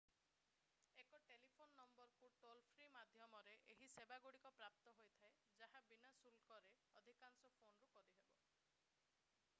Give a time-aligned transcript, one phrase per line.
[1.01, 1.67] ଏକ ଟେଲିଫୋନ
[1.97, 8.37] ନମ୍ବରରୁ ଟୋଲ-ଫ୍ରୀ ମାଧ୍ୟମରେ ଏହି ସେବାଗୁଡ଼ିକ ପ୍ରାପ୍ତ ହୋଇଥାଏ ଯାହା ବିନା ଶୁଳ୍କରେ ଅଧିକାଂଶ ଫୋନରୁ କରିହେବ